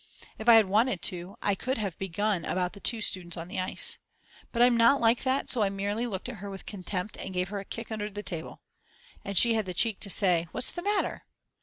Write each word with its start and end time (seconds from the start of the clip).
If 0.39 0.49
I 0.49 0.55
had 0.55 0.65
wanted 0.65 1.03
to 1.03 1.37
I 1.43 1.53
could 1.53 1.77
have 1.77 1.95
begun 1.99 2.43
about 2.43 2.73
the 2.73 2.79
two 2.79 3.01
students 3.01 3.37
on 3.37 3.49
the 3.49 3.59
ice. 3.59 3.99
But 4.51 4.63
I'm 4.63 4.75
not 4.75 4.99
like 4.99 5.21
that 5.21 5.47
so 5.47 5.61
I 5.61 5.69
merely 5.69 6.07
looked 6.07 6.27
at 6.27 6.37
her 6.37 6.49
with 6.49 6.65
contempt 6.65 7.17
and 7.17 7.31
gave 7.35 7.49
her 7.49 7.59
a 7.59 7.65
kick 7.65 7.91
under 7.91 8.09
the 8.09 8.23
table. 8.23 8.61
And 9.23 9.37
she 9.37 9.53
had 9.53 9.67
the 9.67 9.75
cheek 9.75 9.99
to 9.99 10.09
say: 10.09 10.47
"What's 10.53 10.71
the 10.71 10.81
matter? 10.81 11.25